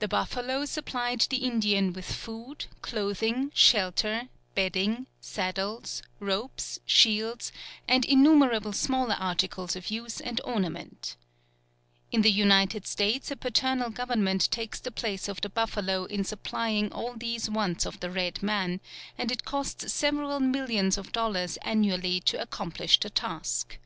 The 0.00 0.08
buffalo 0.08 0.64
supplied 0.64 1.20
the 1.30 1.36
Indian 1.36 1.92
with 1.92 2.10
food, 2.12 2.66
clothing, 2.82 3.52
shelter, 3.54 4.26
bedding, 4.56 5.06
saddles, 5.20 6.02
ropes, 6.18 6.80
shields, 6.84 7.52
and 7.86 8.04
innumerable 8.04 8.72
smaller 8.72 9.14
articles 9.16 9.76
of 9.76 9.88
use 9.88 10.20
and 10.20 10.40
ornament 10.42 11.14
In 12.10 12.22
the 12.22 12.32
United 12.32 12.88
States 12.88 13.30
a 13.30 13.36
paternal 13.36 13.90
government 13.90 14.50
takes 14.50 14.80
the 14.80 14.90
place 14.90 15.28
of 15.28 15.40
the 15.40 15.48
buffalo 15.48 16.06
in 16.06 16.24
supplying 16.24 16.92
all 16.92 17.14
these 17.14 17.48
wants 17.48 17.86
of 17.86 18.00
the 18.00 18.10
red 18.10 18.42
man, 18.42 18.80
and 19.16 19.30
it 19.30 19.44
costs 19.44 19.92
several 19.92 20.40
millions 20.40 20.98
of 20.98 21.12
dollars 21.12 21.56
annually 21.58 22.18
to 22.18 22.42
accomplish 22.42 22.98
the 22.98 23.10
task. 23.10 23.78